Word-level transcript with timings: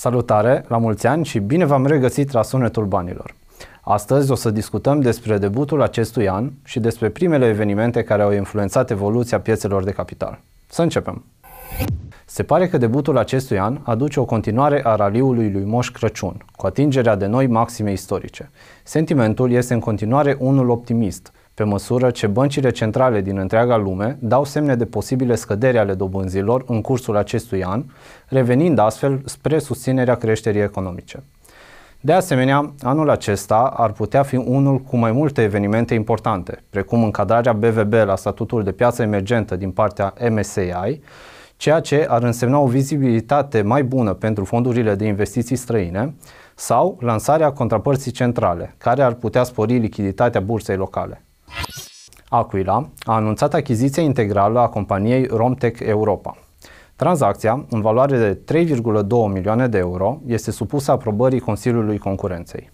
Salutare, 0.00 0.64
la 0.68 0.78
mulți 0.78 1.06
ani 1.06 1.24
și 1.24 1.38
bine 1.38 1.64
v-am 1.64 1.86
regăsit 1.86 2.32
la 2.32 2.42
Sunetul 2.42 2.84
Banilor. 2.84 3.34
Astăzi 3.80 4.30
o 4.30 4.34
să 4.34 4.50
discutăm 4.50 5.00
despre 5.00 5.38
debutul 5.38 5.82
acestui 5.82 6.28
an 6.28 6.50
și 6.64 6.80
despre 6.80 7.08
primele 7.08 7.46
evenimente 7.46 8.02
care 8.02 8.22
au 8.22 8.32
influențat 8.32 8.90
evoluția 8.90 9.40
piețelor 9.40 9.84
de 9.84 9.90
capital. 9.90 10.40
Să 10.66 10.82
începem! 10.82 11.24
Se 12.24 12.42
pare 12.42 12.68
că 12.68 12.78
debutul 12.78 13.18
acestui 13.18 13.58
an 13.58 13.78
aduce 13.82 14.20
o 14.20 14.24
continuare 14.24 14.80
a 14.84 14.94
raliului 14.94 15.50
lui 15.52 15.64
Moș 15.64 15.90
Crăciun, 15.90 16.44
cu 16.56 16.66
atingerea 16.66 17.16
de 17.16 17.26
noi 17.26 17.46
maxime 17.46 17.92
istorice. 17.92 18.50
Sentimentul 18.82 19.50
este 19.50 19.74
în 19.74 19.80
continuare 19.80 20.36
unul 20.38 20.70
optimist, 20.70 21.32
pe 21.60 21.66
măsură 21.66 22.10
ce 22.10 22.26
băncile 22.26 22.70
centrale 22.70 23.20
din 23.20 23.38
întreaga 23.38 23.76
lume 23.76 24.16
dau 24.20 24.44
semne 24.44 24.74
de 24.74 24.84
posibile 24.84 25.34
scăderi 25.34 25.78
ale 25.78 25.94
dobânzilor 25.94 26.64
în 26.66 26.80
cursul 26.80 27.16
acestui 27.16 27.64
an, 27.64 27.84
revenind 28.28 28.78
astfel 28.78 29.20
spre 29.24 29.58
susținerea 29.58 30.14
creșterii 30.14 30.60
economice. 30.60 31.22
De 32.00 32.12
asemenea, 32.12 32.74
anul 32.82 33.10
acesta 33.10 33.72
ar 33.76 33.92
putea 33.92 34.22
fi 34.22 34.36
unul 34.36 34.78
cu 34.78 34.96
mai 34.96 35.12
multe 35.12 35.42
evenimente 35.42 35.94
importante, 35.94 36.62
precum 36.70 37.02
încadrarea 37.04 37.52
BVB 37.52 37.92
la 37.92 38.16
statutul 38.16 38.62
de 38.62 38.72
piață 38.72 39.02
emergentă 39.02 39.56
din 39.56 39.70
partea 39.70 40.14
MSCI, 40.30 41.00
ceea 41.56 41.80
ce 41.80 42.06
ar 42.08 42.22
însemna 42.22 42.58
o 42.58 42.66
vizibilitate 42.66 43.62
mai 43.62 43.82
bună 43.82 44.12
pentru 44.12 44.44
fondurile 44.44 44.94
de 44.94 45.04
investiții 45.04 45.56
străine, 45.56 46.14
sau 46.54 46.98
lansarea 47.00 47.52
contrapărții 47.52 48.10
centrale, 48.10 48.74
care 48.78 49.02
ar 49.02 49.12
putea 49.14 49.42
spori 49.42 49.78
lichiditatea 49.78 50.40
bursei 50.40 50.76
locale. 50.76 51.24
Aquila 52.28 52.88
a 53.02 53.14
anunțat 53.14 53.54
achiziția 53.54 54.02
integrală 54.02 54.58
a 54.58 54.68
companiei 54.68 55.26
Romtech 55.26 55.80
Europa. 55.86 56.36
Tranzacția, 56.96 57.66
în 57.70 57.80
valoare 57.80 58.18
de 58.18 58.58
3,2 58.58 59.32
milioane 59.32 59.68
de 59.68 59.78
euro, 59.78 60.20
este 60.26 60.50
supusă 60.50 60.90
aprobării 60.90 61.40
Consiliului 61.40 61.98
Concurenței. 61.98 62.70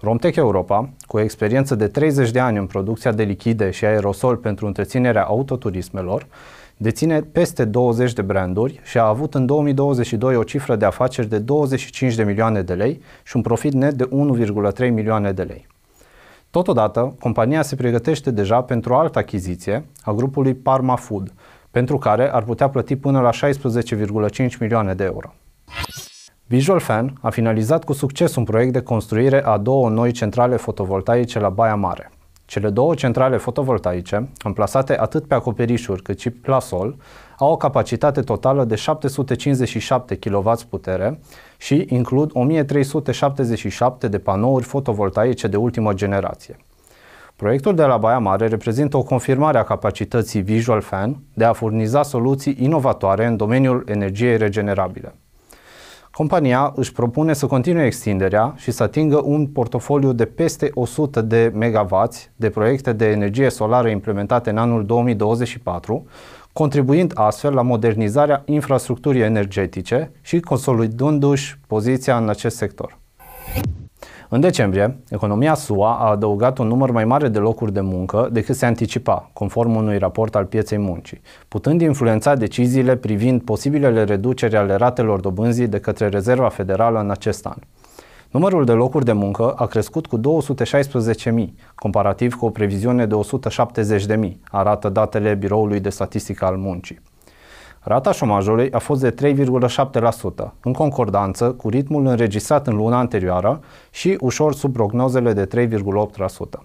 Romtech 0.00 0.36
Europa, 0.36 0.88
cu 1.06 1.16
o 1.16 1.20
experiență 1.20 1.74
de 1.74 1.88
30 1.88 2.30
de 2.30 2.40
ani 2.40 2.58
în 2.58 2.66
producția 2.66 3.12
de 3.12 3.22
lichide 3.22 3.70
și 3.70 3.84
aerosol 3.84 4.36
pentru 4.36 4.66
întreținerea 4.66 5.24
autoturismelor, 5.24 6.26
deține 6.76 7.20
peste 7.20 7.64
20 7.64 8.12
de 8.12 8.22
branduri 8.22 8.80
și 8.82 8.98
a 8.98 9.06
avut 9.06 9.34
în 9.34 9.46
2022 9.46 10.36
o 10.36 10.42
cifră 10.42 10.76
de 10.76 10.84
afaceri 10.84 11.28
de 11.28 11.38
25 11.38 12.14
de 12.14 12.24
milioane 12.24 12.62
de 12.62 12.74
lei 12.74 13.00
și 13.24 13.36
un 13.36 13.42
profit 13.42 13.72
net 13.72 13.94
de 13.94 14.08
1,3 14.84 14.90
milioane 14.90 15.32
de 15.32 15.42
lei. 15.42 15.66
Totodată, 16.52 17.14
compania 17.20 17.62
se 17.62 17.76
pregătește 17.76 18.30
deja 18.30 18.62
pentru 18.62 18.92
o 18.92 18.96
altă 18.96 19.18
achiziție 19.18 19.84
a 20.02 20.12
grupului 20.12 20.54
Parma 20.54 20.96
Food, 20.96 21.32
pentru 21.70 21.98
care 21.98 22.32
ar 22.32 22.42
putea 22.42 22.68
plăti 22.68 22.96
până 22.96 23.20
la 23.20 23.30
16,5 23.30 24.58
milioane 24.60 24.94
de 24.94 25.04
euro. 25.04 25.34
Visual 26.46 26.78
Fan 26.78 27.18
a 27.20 27.30
finalizat 27.30 27.84
cu 27.84 27.92
succes 27.92 28.34
un 28.36 28.44
proiect 28.44 28.72
de 28.72 28.80
construire 28.80 29.44
a 29.44 29.58
două 29.58 29.88
noi 29.88 30.10
centrale 30.10 30.56
fotovoltaice 30.56 31.38
la 31.38 31.48
Baia 31.48 31.74
Mare. 31.74 32.10
Cele 32.52 32.70
două 32.70 32.94
centrale 32.94 33.36
fotovoltaice, 33.36 34.28
amplasate 34.38 34.98
atât 34.98 35.26
pe 35.26 35.34
acoperișuri 35.34 36.02
cât 36.02 36.20
și 36.20 36.32
la 36.44 36.60
sol, 36.60 36.96
au 37.38 37.50
o 37.52 37.56
capacitate 37.56 38.20
totală 38.20 38.64
de 38.64 38.74
757 38.74 40.16
kW 40.16 40.52
putere 40.68 41.20
și 41.56 41.86
includ 41.88 42.30
1377 42.32 44.08
de 44.08 44.18
panouri 44.18 44.64
fotovoltaice 44.64 45.46
de 45.46 45.56
ultimă 45.56 45.92
generație. 45.92 46.56
Proiectul 47.36 47.74
de 47.74 47.84
la 47.84 47.96
Baia 47.96 48.18
Mare 48.18 48.46
reprezintă 48.46 48.96
o 48.96 49.02
confirmare 49.02 49.58
a 49.58 49.64
capacității 49.64 50.42
Visual 50.42 50.80
Fan 50.80 51.22
de 51.34 51.44
a 51.44 51.52
furniza 51.52 52.02
soluții 52.02 52.56
inovatoare 52.60 53.26
în 53.26 53.36
domeniul 53.36 53.84
energiei 53.86 54.36
regenerabile. 54.36 55.14
Compania 56.12 56.72
își 56.76 56.92
propune 56.92 57.32
să 57.32 57.46
continue 57.46 57.84
extinderea 57.84 58.54
și 58.56 58.70
să 58.70 58.82
atingă 58.82 59.22
un 59.24 59.46
portofoliu 59.46 60.12
de 60.12 60.24
peste 60.24 60.70
100 60.74 61.20
de 61.20 61.52
MW 61.54 62.08
de 62.36 62.50
proiecte 62.50 62.92
de 62.92 63.06
energie 63.06 63.48
solară 63.48 63.88
implementate 63.88 64.50
în 64.50 64.56
anul 64.56 64.86
2024, 64.86 66.06
contribuind 66.52 67.12
astfel 67.14 67.54
la 67.54 67.62
modernizarea 67.62 68.42
infrastructurii 68.46 69.22
energetice 69.22 70.12
și 70.20 70.40
consolidându-și 70.40 71.58
poziția 71.66 72.16
în 72.16 72.28
acest 72.28 72.56
sector. 72.56 72.98
În 74.34 74.40
decembrie, 74.40 74.98
economia 75.10 75.54
SUA 75.54 75.96
a 75.98 76.10
adăugat 76.10 76.58
un 76.58 76.66
număr 76.66 76.90
mai 76.90 77.04
mare 77.04 77.28
de 77.28 77.38
locuri 77.38 77.72
de 77.72 77.80
muncă 77.80 78.28
decât 78.32 78.56
se 78.56 78.66
anticipa, 78.66 79.30
conform 79.32 79.74
unui 79.74 79.98
raport 79.98 80.34
al 80.34 80.44
pieței 80.44 80.78
muncii, 80.78 81.20
putând 81.48 81.80
influența 81.80 82.34
deciziile 82.34 82.96
privind 82.96 83.42
posibilele 83.42 84.04
reduceri 84.04 84.56
ale 84.56 84.74
ratelor 84.74 85.20
dobânzii 85.20 85.68
de 85.68 85.78
către 85.78 86.08
Rezerva 86.08 86.48
Federală 86.48 87.00
în 87.00 87.10
acest 87.10 87.46
an. 87.46 87.56
Numărul 88.30 88.64
de 88.64 88.72
locuri 88.72 89.04
de 89.04 89.12
muncă 89.12 89.52
a 89.56 89.66
crescut 89.66 90.06
cu 90.06 90.18
216.000, 90.18 90.24
comparativ 91.74 92.34
cu 92.34 92.44
o 92.44 92.50
previziune 92.50 93.06
de 93.06 93.14
170.000, 94.24 94.32
arată 94.50 94.88
datele 94.88 95.34
Biroului 95.34 95.80
de 95.80 95.88
Statistică 95.88 96.44
al 96.44 96.56
Muncii. 96.56 97.00
Rata 97.84 98.12
șomajului 98.12 98.70
a 98.70 98.78
fost 98.78 99.00
de 99.00 99.34
3,7%, 99.34 100.52
în 100.62 100.72
concordanță 100.72 101.52
cu 101.52 101.68
ritmul 101.68 102.06
înregistrat 102.06 102.66
în 102.66 102.76
luna 102.76 102.98
anterioară 102.98 103.60
și 103.90 104.16
ușor 104.20 104.54
sub 104.54 104.72
prognozele 104.72 105.32
de 105.32 105.68
3,8%. 105.68 106.62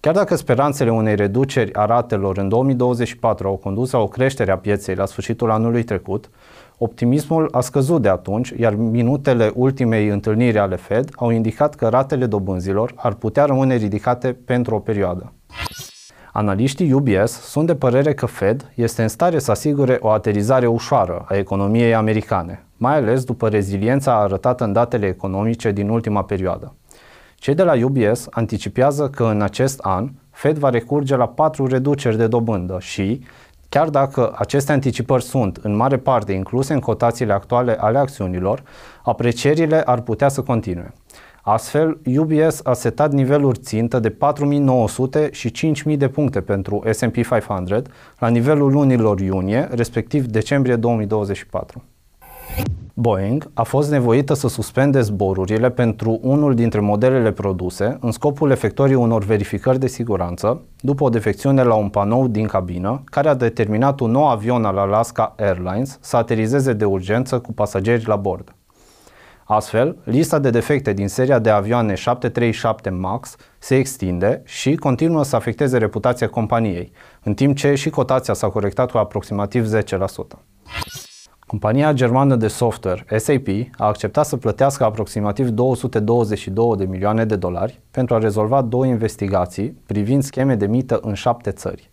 Chiar 0.00 0.14
dacă 0.14 0.34
speranțele 0.34 0.90
unei 0.90 1.16
reduceri 1.16 1.74
a 1.74 1.84
ratelor 1.84 2.38
în 2.38 2.48
2024 2.48 3.48
au 3.48 3.56
condus 3.56 3.90
la 3.90 3.98
o 3.98 4.06
creștere 4.06 4.50
a 4.50 4.56
pieței 4.58 4.94
la 4.94 5.06
sfârșitul 5.06 5.50
anului 5.50 5.82
trecut, 5.82 6.30
optimismul 6.78 7.48
a 7.52 7.60
scăzut 7.60 8.02
de 8.02 8.08
atunci, 8.08 8.48
iar 8.48 8.74
minutele 8.74 9.52
ultimei 9.54 10.08
întâlniri 10.08 10.58
ale 10.58 10.76
Fed 10.76 11.10
au 11.16 11.30
indicat 11.30 11.74
că 11.74 11.88
ratele 11.88 12.26
dobânzilor 12.26 12.92
ar 12.96 13.14
putea 13.14 13.44
rămâne 13.44 13.74
ridicate 13.74 14.32
pentru 14.44 14.74
o 14.74 14.78
perioadă. 14.78 15.32
Analiștii 16.38 16.92
UBS 16.92 17.30
sunt 17.30 17.66
de 17.66 17.74
părere 17.74 18.14
că 18.14 18.26
Fed 18.26 18.70
este 18.74 19.02
în 19.02 19.08
stare 19.08 19.38
să 19.38 19.50
asigure 19.50 19.98
o 20.00 20.08
aterizare 20.08 20.66
ușoară 20.66 21.24
a 21.28 21.36
economiei 21.36 21.94
americane, 21.94 22.64
mai 22.76 22.94
ales 22.94 23.24
după 23.24 23.48
reziliența 23.48 24.20
arătată 24.20 24.64
în 24.64 24.72
datele 24.72 25.06
economice 25.06 25.70
din 25.70 25.88
ultima 25.88 26.24
perioadă. 26.24 26.74
Cei 27.34 27.54
de 27.54 27.62
la 27.62 27.72
UBS 27.84 28.26
anticipează 28.30 29.08
că 29.08 29.24
în 29.24 29.42
acest 29.42 29.78
an 29.78 30.08
Fed 30.30 30.58
va 30.58 30.70
recurge 30.70 31.16
la 31.16 31.28
patru 31.28 31.66
reduceri 31.66 32.16
de 32.16 32.26
dobândă 32.26 32.76
și, 32.80 33.24
chiar 33.68 33.88
dacă 33.88 34.34
aceste 34.36 34.72
anticipări 34.72 35.22
sunt 35.22 35.56
în 35.62 35.76
mare 35.76 35.96
parte 35.96 36.32
incluse 36.32 36.72
în 36.72 36.80
cotațiile 36.80 37.32
actuale 37.32 37.76
ale 37.80 37.98
acțiunilor, 37.98 38.62
aprecierile 39.02 39.82
ar 39.82 40.00
putea 40.00 40.28
să 40.28 40.42
continue. 40.42 40.92
Astfel, 41.42 41.98
UBS 42.18 42.60
a 42.64 42.72
setat 42.72 43.12
niveluri 43.12 43.58
țintă 43.58 43.98
de 43.98 44.10
4900 44.10 45.28
și 45.32 45.50
5000 45.50 45.96
de 45.96 46.08
puncte 46.08 46.40
pentru 46.40 46.82
S&P 46.90 47.14
500 47.14 47.82
la 48.18 48.28
nivelul 48.28 48.72
lunilor 48.72 49.20
iunie, 49.20 49.68
respectiv 49.70 50.26
decembrie 50.26 50.76
2024. 50.76 51.82
Boeing 53.00 53.50
a 53.54 53.62
fost 53.62 53.90
nevoită 53.90 54.34
să 54.34 54.48
suspende 54.48 55.00
zborurile 55.00 55.70
pentru 55.70 56.18
unul 56.22 56.54
dintre 56.54 56.80
modelele 56.80 57.32
produse 57.32 57.98
în 58.00 58.10
scopul 58.10 58.50
efectuării 58.50 58.94
unor 58.94 59.24
verificări 59.24 59.78
de 59.78 59.86
siguranță 59.86 60.60
după 60.80 61.04
o 61.04 61.08
defecțiune 61.08 61.62
la 61.62 61.74
un 61.74 61.88
panou 61.88 62.28
din 62.28 62.46
cabină 62.46 63.02
care 63.04 63.28
a 63.28 63.34
determinat 63.34 64.00
un 64.00 64.10
nou 64.10 64.28
avion 64.28 64.64
al 64.64 64.78
Alaska 64.78 65.34
Airlines 65.36 65.98
să 66.00 66.16
aterizeze 66.16 66.72
de 66.72 66.84
urgență 66.84 67.38
cu 67.38 67.52
pasageri 67.52 68.06
la 68.06 68.16
bord. 68.16 68.57
Astfel, 69.50 69.96
lista 70.04 70.38
de 70.38 70.50
defecte 70.50 70.92
din 70.92 71.08
seria 71.08 71.38
de 71.38 71.50
avioane 71.50 71.94
737 71.94 72.90
MAX 72.90 73.36
se 73.58 73.76
extinde 73.76 74.42
și 74.44 74.74
continuă 74.74 75.24
să 75.24 75.36
afecteze 75.36 75.78
reputația 75.78 76.28
companiei, 76.28 76.92
în 77.22 77.34
timp 77.34 77.56
ce 77.56 77.74
și 77.74 77.90
cotația 77.90 78.34
s-a 78.34 78.48
corectat 78.48 78.90
cu 78.90 78.98
aproximativ 78.98 79.74
10%. 79.74 79.80
Compania 81.46 81.92
germană 81.92 82.36
de 82.36 82.48
software 82.48 83.04
SAP 83.18 83.46
a 83.76 83.86
acceptat 83.86 84.26
să 84.26 84.36
plătească 84.36 84.84
aproximativ 84.84 85.48
222 85.48 86.76
de 86.76 86.84
milioane 86.84 87.24
de 87.24 87.36
dolari 87.36 87.80
pentru 87.90 88.14
a 88.14 88.18
rezolva 88.18 88.62
două 88.62 88.86
investigații 88.86 89.78
privind 89.86 90.22
scheme 90.22 90.54
de 90.54 90.66
mită 90.66 90.98
în 91.02 91.14
șapte 91.14 91.50
țări. 91.50 91.90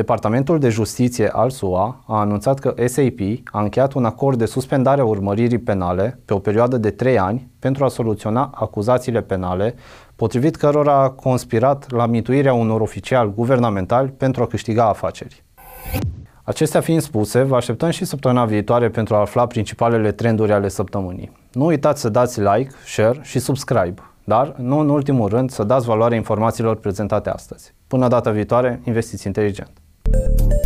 Departamentul 0.00 0.58
de 0.58 0.68
Justiție 0.68 1.28
al 1.28 1.50
SUA 1.50 2.04
a 2.06 2.18
anunțat 2.18 2.58
că 2.58 2.74
SAP 2.86 3.18
a 3.44 3.60
încheiat 3.60 3.92
un 3.92 4.04
acord 4.04 4.38
de 4.38 4.44
suspendare 4.44 5.00
a 5.00 5.04
urmăririi 5.04 5.58
penale 5.58 6.20
pe 6.24 6.34
o 6.34 6.38
perioadă 6.38 6.76
de 6.76 6.90
3 6.90 7.18
ani 7.18 7.50
pentru 7.58 7.84
a 7.84 7.88
soluționa 7.88 8.50
acuzațiile 8.54 9.20
penale, 9.20 9.74
potrivit 10.16 10.56
cărora 10.56 11.02
a 11.02 11.08
conspirat 11.10 11.90
la 11.90 12.06
mituirea 12.06 12.52
unor 12.52 12.80
oficiali 12.80 13.32
guvernamentali 13.34 14.08
pentru 14.08 14.42
a 14.42 14.46
câștiga 14.46 14.88
afaceri. 14.88 15.44
Acestea 16.42 16.80
fiind 16.80 17.00
spuse, 17.00 17.42
vă 17.42 17.56
așteptăm 17.56 17.90
și 17.90 18.04
săptămâna 18.04 18.44
viitoare 18.44 18.88
pentru 18.88 19.14
a 19.14 19.20
afla 19.20 19.46
principalele 19.46 20.12
trenduri 20.12 20.52
ale 20.52 20.68
săptămânii. 20.68 21.32
Nu 21.52 21.64
uitați 21.64 22.00
să 22.00 22.08
dați 22.08 22.40
like, 22.40 22.70
share 22.86 23.18
și 23.22 23.38
subscribe, 23.38 24.02
dar 24.24 24.54
nu 24.56 24.78
în 24.78 24.88
ultimul 24.88 25.28
rând 25.28 25.50
să 25.50 25.64
dați 25.64 25.86
valoare 25.86 26.14
informațiilor 26.14 26.76
prezentate 26.76 27.30
astăzi. 27.30 27.74
Până 27.86 28.08
data 28.08 28.30
viitoare, 28.30 28.80
investiți 28.84 29.26
inteligent! 29.26 29.79
Thank 30.06 30.52
you 30.52 30.59